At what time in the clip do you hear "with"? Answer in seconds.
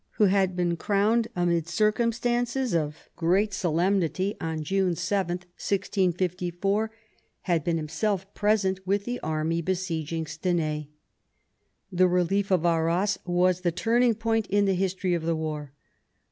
8.83-9.03